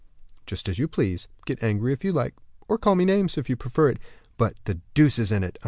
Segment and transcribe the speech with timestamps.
[0.47, 1.27] "Just as you please.
[1.45, 2.33] Get angry if you like,
[2.67, 3.99] or call me names, if you prefer it;
[4.35, 5.59] but, the deuce is in it.